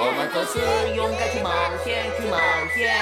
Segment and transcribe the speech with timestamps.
[0.00, 0.62] 我们都是
[0.94, 1.50] 勇敢去冒
[1.84, 2.38] 险，去冒
[2.72, 2.94] 险。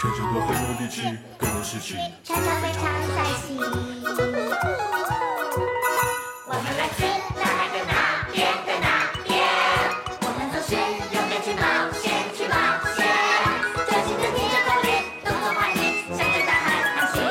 [0.00, 1.02] 全身都很有力气，
[1.38, 2.82] 更有士气，常常非常
[3.14, 3.54] 帅气。
[6.48, 7.06] 我们来自
[7.38, 9.38] 哪个哪边的哪边？
[10.22, 10.74] 我们都是
[11.14, 11.62] 勇敢去冒
[11.94, 12.58] 险，去冒
[12.96, 13.06] 险。
[13.86, 14.90] 专心的听着口令，
[15.22, 17.22] 动作快灵，向着大海航行。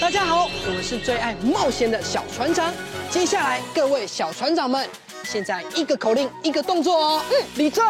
[0.00, 2.72] 大家好，我们是最爱冒险的小船长。
[3.10, 4.88] 接下来，各位小船长们，
[5.32, 7.22] 现在一个口令，一个动作哦。
[7.30, 7.82] 嗯，立正，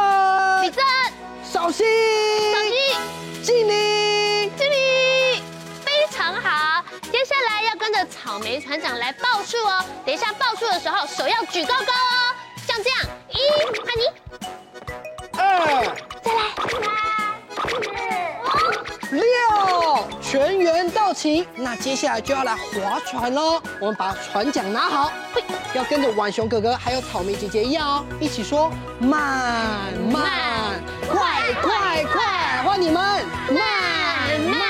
[0.63, 0.85] 立正，
[1.43, 1.83] 稍息，
[2.53, 5.43] 稍息，敬礼，敬礼，
[5.85, 6.85] 非常好。
[7.11, 9.85] 接下来要跟着草莓船长来报数哦。
[10.07, 12.33] 等一下报数的时候，手要举高高哦，
[12.65, 13.01] 像这样。
[13.31, 13.37] 一，
[13.81, 14.22] 换你。
[20.43, 21.47] 全员到齐。
[21.55, 23.63] 那接下来就要来划船喽。
[23.79, 25.13] 我们把船桨拿好，
[25.73, 32.95] 要跟着浣熊哥哥还有草莓姐姐一样哦，一起说慢慢，快快快，换你们
[33.51, 33.61] 慢
[34.51, 34.61] 慢，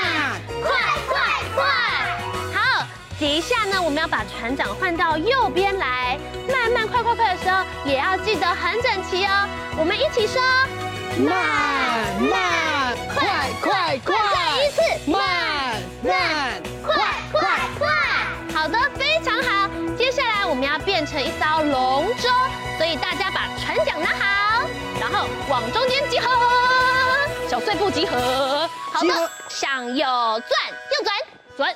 [0.61, 0.71] 快
[1.07, 1.19] 快
[1.55, 1.65] 快。
[2.53, 2.85] 好，
[3.19, 9.49] 等一下呢，我们要把船桨换到右边来，慢慢快快快的时候，也要记得很整齐哦。
[9.75, 10.39] 我们一起说，
[11.17, 11.33] 慢
[12.29, 13.27] 慢，快
[20.63, 22.29] 们要变成一艘龙舟，
[22.77, 24.65] 所以大家把船桨拿好，
[24.97, 26.29] 然后往中间集合，
[27.49, 28.69] 小碎步集合。
[28.93, 31.13] 好的，向右转，右转，
[31.57, 31.75] 转。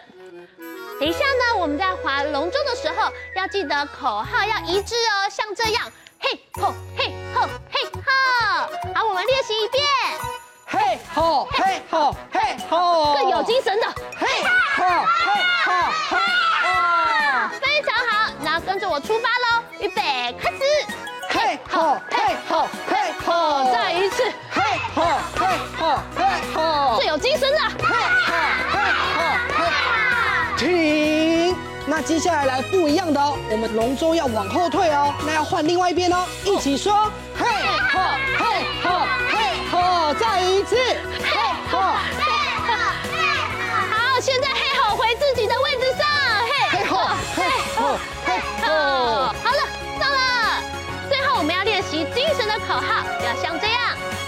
[1.01, 5.83] 等一下呢，我们在划龙舟的时候，要记得口号要一致哦，像这样，
[6.19, 8.69] 嘿吼，嘿吼，嘿吼。
[8.95, 9.83] 好，我们练习一遍，
[10.65, 13.87] 嘿吼，嘿吼，嘿吼，更有精神的，
[14.17, 14.27] 嘿
[14.77, 14.85] 吼，嘿
[15.65, 15.73] 吼，
[16.09, 16.17] 嘿
[16.63, 18.16] 吼， 非常好。
[18.59, 20.01] 跟着我出发喽，预备，
[20.41, 20.59] 开始，
[21.29, 24.61] 嘿吼，嘿吼，嘿吼，再一次，嘿
[24.95, 25.03] 吼，
[25.35, 25.45] 嘿
[25.79, 26.25] 吼，嘿
[26.55, 27.95] 吼，最有精神的，嘿
[28.25, 28.33] 吼，
[28.71, 28.79] 嘿
[29.15, 31.55] 吼，嘿吼，停。
[31.85, 36.93] 那接下来来不一样的哦，我们龙舟要往后退哦，那要换另外一边哦，一起说，
[37.37, 37.45] 嘿
[37.93, 37.99] 吼，
[38.37, 39.37] 嘿吼，嘿
[39.71, 41.79] 吼，再一次，嘿吼，
[52.67, 53.79] 口号，要像这样，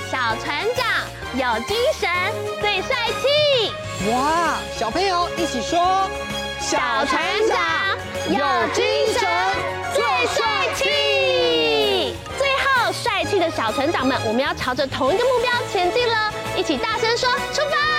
[0.09, 0.85] 小船长
[1.33, 2.09] 有精神
[2.61, 3.73] 最帅气。
[4.09, 6.09] 哇，小朋友一起说。
[6.61, 7.57] 小船长
[8.29, 9.27] 有精神
[9.93, 12.15] 最帅气。
[12.37, 17.98] 最后，帅气的小船长们，我们要朝着同一个目标前进了，一起大声说：出发！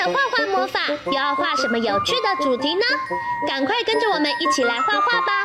[0.00, 2.82] 的画画魔法又要画什么有趣的主题呢？
[3.46, 5.44] 赶快跟着我们一起来画画吧！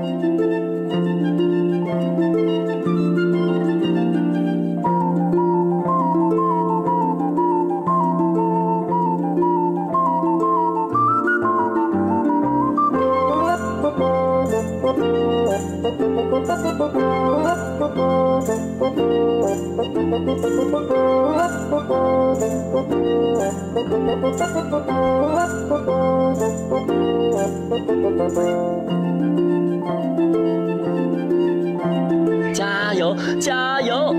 [32.53, 34.15] 加油，加油！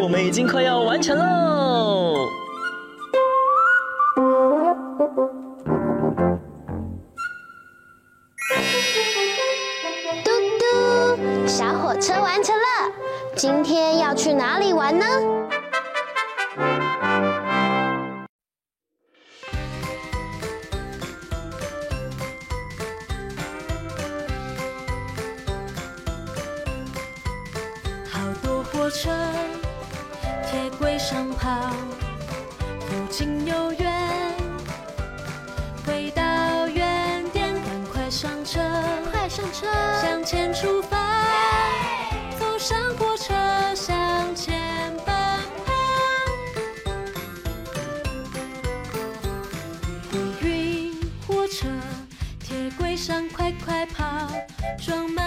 [0.00, 2.14] 我们已经快要完成喽。
[11.46, 12.92] 小火车完成了，
[13.36, 15.06] 今天要去哪里玩呢？
[54.76, 55.25] 装满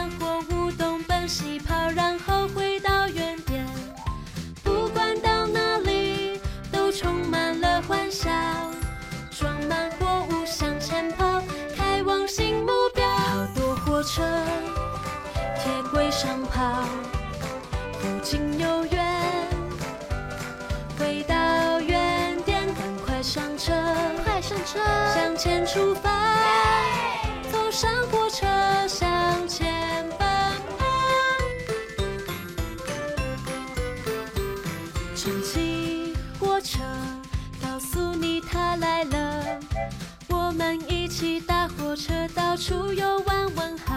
[40.59, 43.95] 们一起搭火车到处游玩玩好。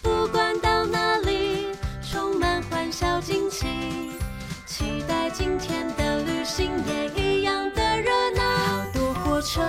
[0.00, 1.66] 不管到哪里，
[2.00, 3.66] 充满欢笑惊喜，
[4.64, 8.42] 期待今天的旅行也一样的热闹。
[8.44, 9.60] 好多火车，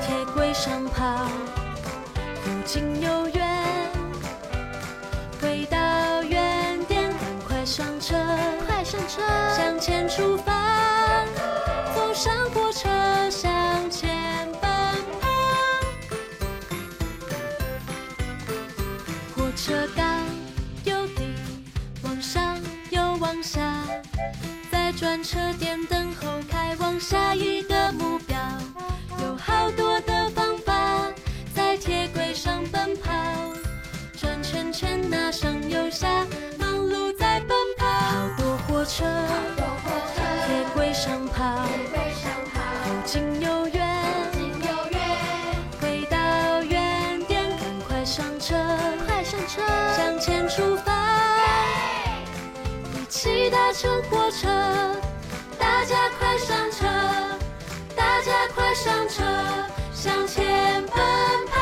[0.00, 1.26] 铁轨上跑，
[2.44, 3.90] 不近又远，
[5.40, 8.14] 回到原点，赶快上车，
[8.68, 9.22] 快上车！
[9.56, 11.24] 向前出发，
[11.96, 12.88] 坐上火车
[25.12, 28.34] 转车点等候，开往下一个目标。
[29.20, 30.72] 有好多的方法，
[31.54, 33.12] 在铁轨上奔跑，
[34.18, 36.08] 转圈圈，拿上右下，
[36.58, 37.86] 忙碌在奔跑。
[37.86, 39.04] 好多火车，
[40.46, 41.62] 铁轨上跑，
[42.86, 43.68] 又近又
[53.72, 54.46] 搭乘火车，
[55.58, 56.84] 大家快上车，
[57.96, 59.22] 大家快上车，
[59.94, 60.44] 向前
[60.88, 60.94] 奔
[61.46, 61.58] 跑。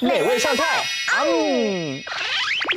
[0.00, 0.84] 美味上菜，
[1.24, 2.02] 嗯，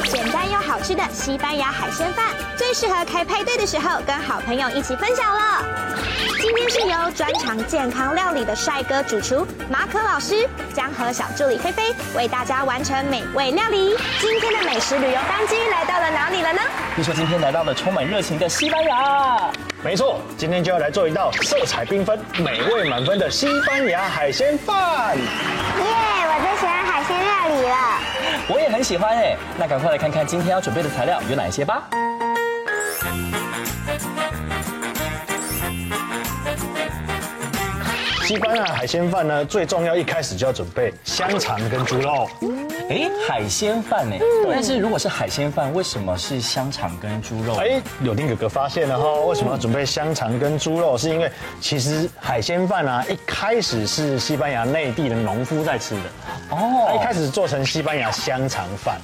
[0.10, 2.34] 简单又好吃的西班牙海鲜饭，
[2.74, 5.66] 适合开派对的时候跟好朋友一起分享了。
[6.40, 13.96] 今天是由专长健康料理的帅哥主厨马可老师，将和小助理菲菲为大家完成美味料理。
[14.20, 16.62] 今天的美食旅游班机来到了哪里了呢？
[16.96, 19.52] 听说今天来到了充满热情的西班牙。
[19.84, 25.18] 没错，今天就要来做一道色彩缤纷、美味满分的西班牙海鲜饭。
[25.18, 25.24] 耶，
[25.84, 27.76] 我最喜欢海鲜料理了。
[28.48, 31.84] 我也很喜欢哎，那赶快来看看今天要准备的材料有哪些吧。
[38.24, 42.30] 西班牙海鲜饭呢，最重要一开始就要准备香肠跟猪肉。
[42.90, 44.16] 哎，海鲜饭呢，
[44.50, 47.56] 但是如果是海鲜饭，为什么是香肠跟猪肉？
[47.56, 50.98] 哎，柳丁哥哥发现了哈，为什么要准备香肠跟猪肉？
[50.98, 51.30] 是因为
[51.60, 56.02] 其实海鲜饭啊，一开始是西班牙内地的农夫在吃的。
[56.52, 58.98] 哦，一开始做成西班牙香肠饭。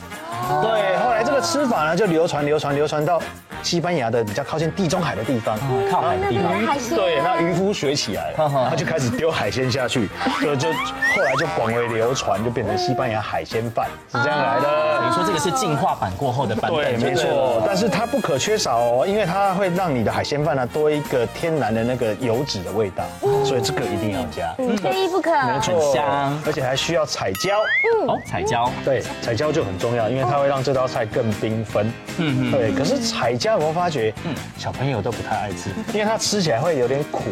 [0.62, 3.22] 对，后来这个吃法呢，就流传流传流传到
[3.64, 5.58] 西班牙的比较靠近地中海的地方，
[5.92, 6.54] 靠海的地方。
[6.96, 10.08] 对，那渔夫学起来了，他就开始丢海鲜下去，
[10.42, 15.08] 所 以就后来就广为流传，就变成西班牙海鲜饭，是这样来的。
[15.08, 23.04] 你说这个是进化版过后的版对，本，没错，但是它不可缺少哦，因为它会让你的海鲜饭呢多一个天然的那个油脂的味道，
[23.44, 24.54] 所以这个一定要加。
[24.82, 25.32] 缺一不可。
[25.32, 27.60] 没错，香而且还需要彩椒。
[28.08, 28.72] 哦，彩椒。
[28.84, 31.92] 对，彩椒就很重要，因为它会让这道菜更缤纷。
[32.18, 32.72] 嗯嗯，对。
[32.74, 34.14] 可是彩椒有没有发觉，
[34.58, 37.24] 小朋友都不太爱吃，因为它吃起来会有点苦。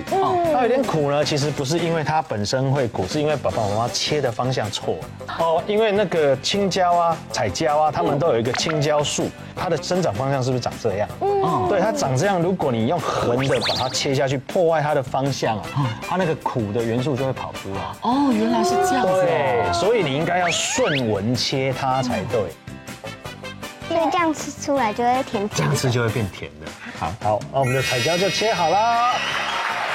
[0.53, 5.35] 它有点苦呢，其实不是因为它本身会苦，是因为爸爸妈妈切的方向错了。
[5.39, 11.09] 哦，因为那个青椒啊、彩椒啊，它们都有一个青椒树，它的生长方向是不是长这样？
[11.21, 15.63] 嗯，对，它长这样，如果你用横的把它切下去，破坏它的方向啊，
[16.07, 17.81] 它那个苦的元素就会跑出来。
[18.01, 19.11] 哦，原来是这样子。
[19.25, 22.41] 对，所以你应该要顺纹切它才对。
[23.87, 25.49] 所以这样吃出来就会甜甜。
[25.55, 26.71] 这样吃就会变甜的。
[26.99, 29.13] 好，好，那我们的彩椒就切好了。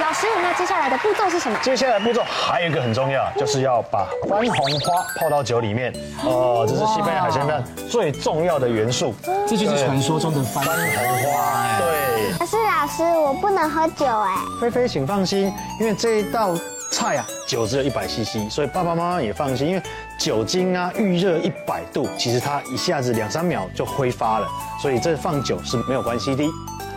[0.00, 1.58] 老师，那接下来的步骤是什么？
[1.60, 5.92] 接下来步骤还有一个很重要，就是要把番红花泡到酒里面。
[6.24, 9.14] 哦，这是西班牙海鲜饭最重要的元素。
[9.46, 11.78] 这就是传说中的番番红花。
[11.78, 12.32] 对。
[12.38, 14.36] 可是老师，我不能喝酒哎。
[14.60, 16.54] 菲菲，请放心，因为这一道
[16.90, 19.82] 菜啊，酒只有一百 CC，所以爸爸妈妈也放心，因为
[20.18, 24.48] 酒精啊预热一百度，其实它一下子两三秒就挥发了，
[24.82, 26.44] 所以这放酒是没有关系的。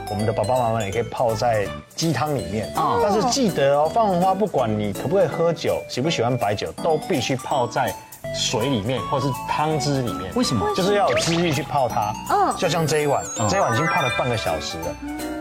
[0.10, 7.92] 我们的爸爸妈妈也可以泡在鸡汤里面啊，但是记得哦，番红花不管你可不可以喝酒，喜不喜欢白酒，都必须泡在
[8.36, 10.32] 水里面或是汤汁里面。
[10.36, 10.68] 为什么？
[10.76, 12.14] 就是要有汁液去泡它。
[12.30, 14.96] 嗯，就像这一碗，这一碗已经泡了半个小时了，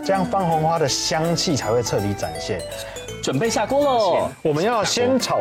[0.05, 2.63] 这样番红花的香气才会彻底展现。
[3.23, 4.29] 准备下锅喽！
[4.43, 5.39] 我们要先炒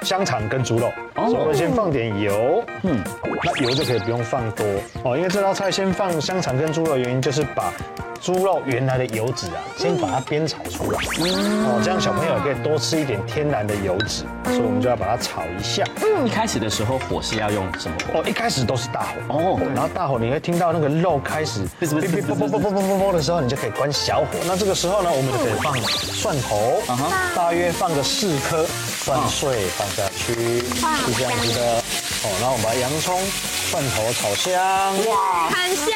[0.00, 0.90] 香肠跟猪肉，
[1.26, 2.62] 我微先放点油。
[2.82, 3.02] 嗯。
[3.42, 4.64] 那油就可以不用放多。
[5.04, 7.72] 哦因为这道菜先放香肠跟猪肉的原因就是把
[8.20, 10.98] 猪肉原来的油脂啊先把它煸炒出来。
[10.98, 15.84] 哦这样小朋友也可以多吃一点天然的油脂所以我们就要把它炒一下。
[16.02, 17.94] 嗯一开始的时候火是要用什么？
[18.12, 19.34] 火哦一开始都是大火。
[19.34, 22.00] 哦然后大火你会听到那个肉开始的时候
[23.40, 24.26] 你就可以关小火。
[24.46, 26.82] 那这个时候呢我们就可以放蒜头
[27.36, 30.64] 大约放个四颗蒜碎放下去。
[31.08, 31.82] 是这样子的。
[32.24, 33.20] 哦，然后我们把洋葱、
[33.70, 34.56] 蒜头炒香，
[35.06, 35.86] 哇，很香。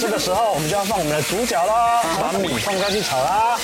[0.00, 3.58] 这个时候我们就要放我们的主角啦，把米放下去炒啦。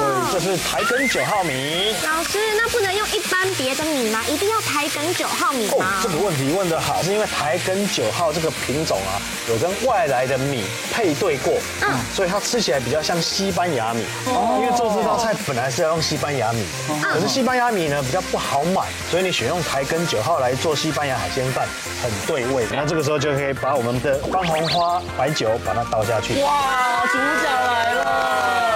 [0.00, 1.94] 哦，这是台梗九号米。
[2.04, 4.20] 老师，那不能用一般别的米吗？
[4.28, 6.00] 一定要台梗九号米吗？
[6.02, 14.02] 这个问题问得好，是因为台梗九号这个品种啊，有跟外来的米配对过，嗯，所以它吃起来比较像西班牙米。
[14.26, 16.64] 哦，因为做这道菜本来是要用西班牙米，
[17.02, 21.68] 可是西班牙米呢比较不好买，所以你选用台梗九号来做西班牙海鲜饭
[22.02, 22.66] 很对味。
[22.72, 25.50] 那这个时候就可以把我们的番红花白酒。
[25.64, 28.69] 把它倒下去，哇，主角来了，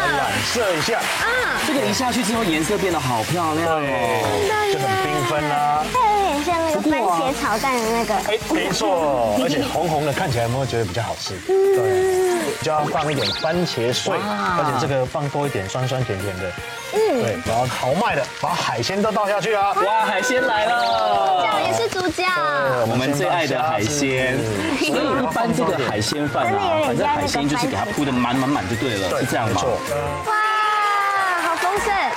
[0.00, 3.80] 来，染色一下，啊，这个一下去之后颜色变得好漂亮哦，
[4.72, 5.84] 就很缤纷啦，
[7.10, 11.34] 茄炒蛋的那个，哎，没错， 而且红红的，看起来有没有觉得比较好吃？
[11.46, 16.52] 对，就要放一点番茄碎，而且这个放多一点，酸酸甜甜的，
[16.92, 22.24] 嗯，对，然后豪迈的把海鲜都倒下去啊，哇，海鲜来了，这样也是主角，
[22.88, 24.38] 我们最爱的海鲜。
[24.78, 29.62] 所以一般这个海鲜饭啊，反正海鲜就是给它铺的满满满就对了，是这样吗？
[30.26, 30.45] 哇。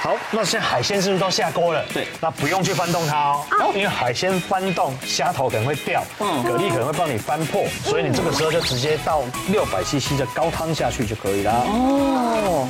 [0.02, 1.84] 好，那现在海鲜是不是都下锅了？
[1.94, 11.52] 对，那不用去翻动它哦，因为海鲜翻动，虾头可能会掉，嗯，蛤蜊可能会帮你翻破，所以你这个时候就直接倒六百 CC 的高汤下去就可以了。
[11.52, 12.66] 哦，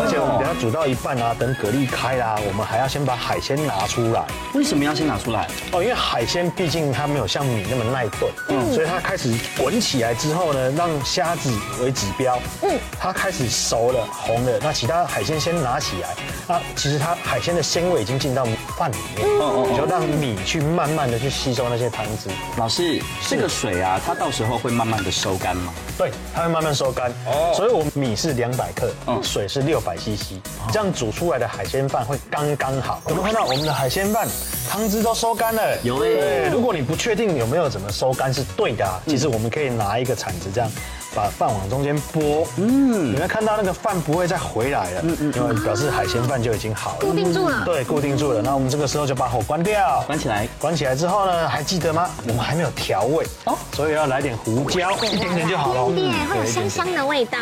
[0.00, 4.22] 而且我们等下煮到一半啊，等蛤蜊开啦，我们还要先把海鲜拿出来。
[4.54, 5.48] 为什么要先拿出来？
[5.72, 16.14] 哦，因为海鲜毕竟它没有像米那么耐炖，嗯，所以它开始滚起来之后呢，让虾子为指标，嗯，它开始熟了、红了，那其他海鲜先拿起来。
[16.46, 18.44] 那其实它海鲜的鲜味已经进到
[18.76, 22.28] 饭里面，嗯，你就让米去慢慢的去吸收那些汤汁。
[22.58, 25.72] 老师，这个水啊，它到时候会慢慢的收干吗？
[25.96, 27.10] 对，它会慢慢收干。
[27.26, 30.34] 哦，所以我们米是两百克，嗯，水是六百 CC，
[30.70, 33.00] 这样煮出来的海鲜饭会刚刚好。
[33.08, 34.28] 有没有看到我们的海鲜饭
[34.68, 35.78] 汤汁都收干了？
[35.82, 36.50] 有诶。
[36.52, 40.70] 如果你不确定有没有怎么收干是对的，啊其实我们可以拿一个铲子这样。
[41.14, 48.42] 把饭往中间拨，嗯，你会看到那个饭不会再回来了，嗯嗯，因为表示海鲜饭就已经好了，固定住了，对，固定住了。
[48.42, 52.10] 那我们这个时候就把火关掉，关起来，关起来之后呢，还记得吗？
[52.26, 57.38] 我们还没有调味哦，所以要来点胡椒，一点点就好了，一点点会有香香的味道。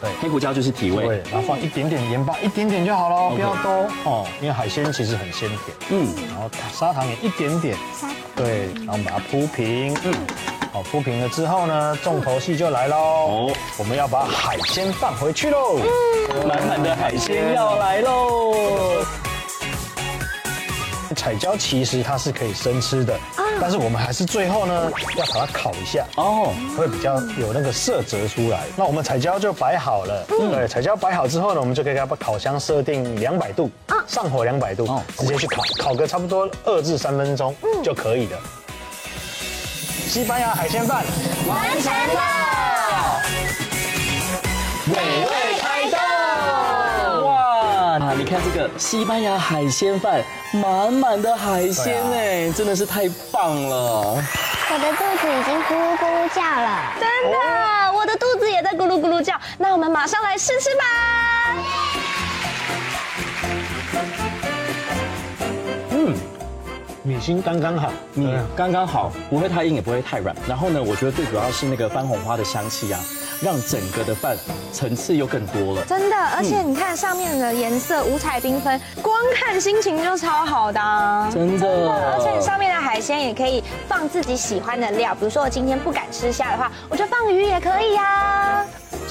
[0.00, 3.88] 对，黑胡椒就是提味，然后放一点点盐巴，一点点就好了，不要多。
[4.04, 7.76] 哦，因为海鲜其实很鲜甜，嗯，然后砂糖也一点点，
[8.34, 10.12] 对，然后我们把它铺平，嗯。
[10.74, 12.96] 好，铺平了之后呢，重头戏就来喽。
[12.96, 15.78] 哦，我们要把海鲜放回去喽。
[15.78, 18.52] 嗯，满满的海鲜要来喽。
[21.14, 23.16] 彩椒其实它是可以生吃的，
[23.60, 28.64] 但是我们还是最后呢要把它烤一下哦，会比较有那个色泽出来。
[28.74, 33.70] 那我们彩椒就摆好了，对，彩椒摆好之后呢，我们就可以把烤箱设定两百度，
[34.08, 38.38] 上火两百度，直接去烤，烤个差不多二至三分钟就可以了。
[40.14, 41.02] 西班牙海鲜饭
[41.48, 43.20] 完成了，
[44.86, 44.94] 美
[45.26, 45.98] 味开动！
[47.26, 54.22] 哇，你看这个西班牙海鲜饭，满满的海鲜哎，真的是太棒了。
[54.70, 59.34] 我的肚子已经咕噜咕噜叫了，真的，我的肚子也在咕噜咕噜叫。
[59.58, 60.84] 那我们马上来试试吧。
[67.06, 70.34] 米心刚刚好，米刚刚好，不会太硬，也不会太软。
[70.48, 72.98] 然后呢，我觉得最主要是那个番红花的香气啊，
[73.42, 74.34] 让整个的饭
[74.72, 75.84] 层次又更多了。
[75.84, 81.28] 真的，而且你看上面的颜色五彩缤纷，光看心情就超好的啊。
[81.30, 88.64] 真的，而且上面的海鲜也可以放自己喜欢的料，比如说我今天不敢吃虾的话，我就放鱼也可以呀。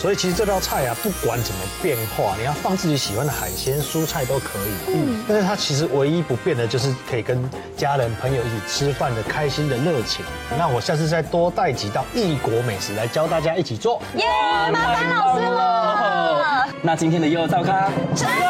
[0.04, 4.94] 所以其实这道菜啊，不管怎么变化，你要放自己喜欢的海鲜、蔬菜都可以。
[4.94, 10.26] 嗯，但是它其实唯一不变的就是可以跟家人朋友一起吃饭的开心的热情。
[10.58, 14.02] 那我下次再多带几道异国美食来教大家一起做。
[14.16, 14.26] 耶，
[14.74, 16.68] 麻烦老师了。
[16.82, 18.46] 那今天的幼灶咖，成功！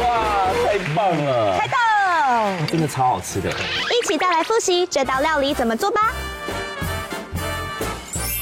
[0.00, 1.58] 哇，太棒了！
[1.58, 2.66] 开动！
[2.68, 3.50] 真的超好吃的。
[3.50, 6.14] 一起再来复习这道料理怎么做吧。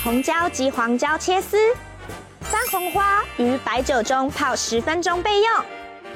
[0.05, 1.57] 红椒及黄椒切丝，
[2.43, 5.51] 番红花于白酒中泡十分钟备用。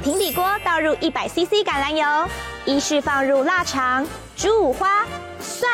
[0.02, 2.28] 平底锅倒入一百 CC 橄榄油，
[2.66, 5.06] 依序放入腊肠、猪五花、
[5.40, 5.72] 蒜、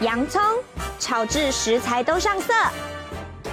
[0.00, 0.42] 洋葱，
[0.98, 2.52] 炒至食材都上色。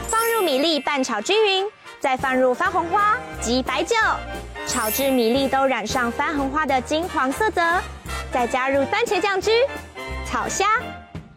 [0.10, 1.66] 放入米粒拌炒均匀，
[2.02, 3.96] 再放入番红花及白酒，
[4.68, 7.62] 炒至米粒都染上番红花的金黄色泽。
[8.34, 9.50] 再加入番茄酱汁、
[10.30, 10.66] 炒虾、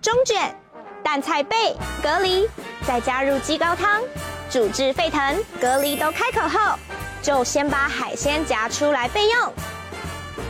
[0.03, 0.53] 中卷。
[1.07, 2.49] 蛋菜贝、蛤蜊，
[2.85, 4.03] 再加入鸡高汤，
[4.51, 5.21] 煮至沸腾，
[5.61, 6.77] 蛤蜊都开口后，
[7.23, 9.53] 就先把海鲜夹出来备用。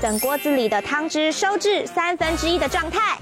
[0.01, 3.19] 等锅子里的汤汁收至三分之一的状态，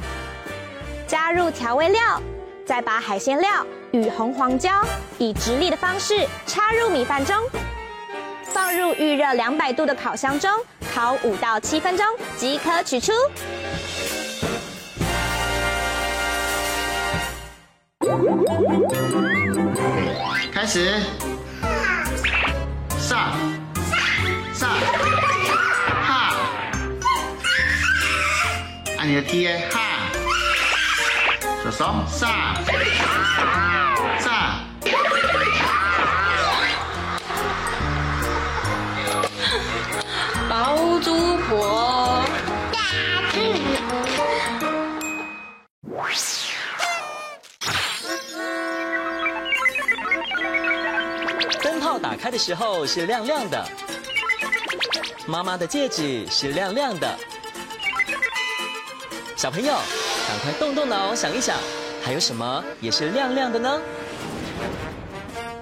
[1.09, 2.23] 加入调味料，
[2.65, 4.71] 再把海鲜料与红黄椒
[5.19, 7.37] 以直立的方式插入米饭中，
[8.45, 10.49] 放入预热两百度的烤箱中
[10.95, 13.13] 烤五到七分钟即可取出。
[20.53, 21.01] 开始，
[22.99, 23.33] 上，
[24.55, 24.71] 上，
[26.03, 26.37] 哈，
[28.99, 29.81] 按你的 T A 哈，
[31.65, 31.95] 手手。
[32.09, 32.31] 上，
[34.21, 34.33] 上，
[40.49, 41.94] 包租婆。
[51.65, 53.67] 灯泡打开的时候是亮亮的，
[55.27, 57.19] 妈妈的戒指是亮亮的。
[59.35, 59.73] 小朋友，
[60.29, 61.57] 赶快动动脑想一想，
[62.05, 63.81] 还有什么也是亮亮的呢？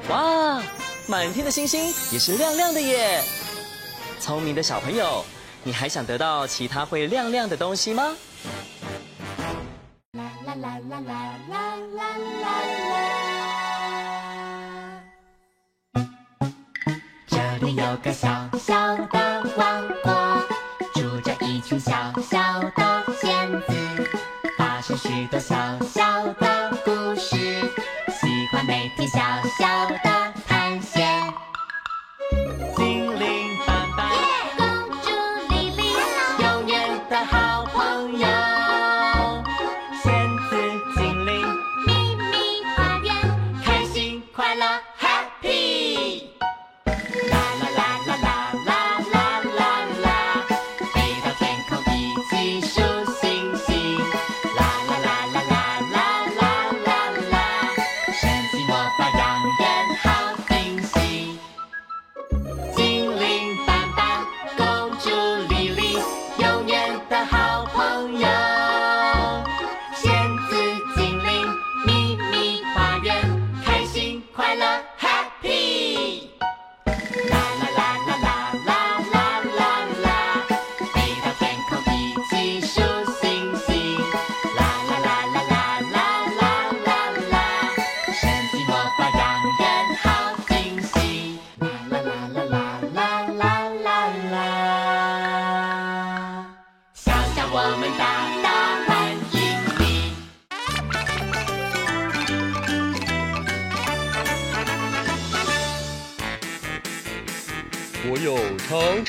[0.09, 0.61] 哇，
[1.07, 3.23] 满天的星星也是亮亮的耶！
[4.19, 5.25] 聪明的小朋友，
[5.63, 8.13] 你还想得到其他会亮亮的东西吗？
[25.83, 29.19] 小小的故事，喜欢每天笑
[29.59, 29.67] 笑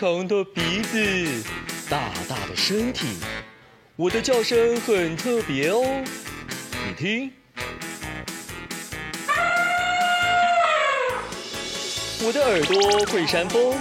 [0.04, 1.44] 长的鼻子，
[1.90, 3.08] 大大的身体，
[3.96, 5.82] 我的叫声很特别哦。
[6.86, 7.32] 你听，
[12.22, 13.78] 我的耳朵会扇风。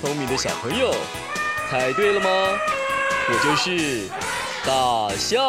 [0.00, 0.94] 聪明的小朋友，
[1.68, 2.30] 猜对了吗？
[3.28, 4.08] 我就是
[4.64, 5.42] 大象。